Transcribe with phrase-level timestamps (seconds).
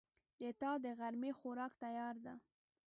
[0.39, 2.33] د تا دغرمې خوراک تیار ده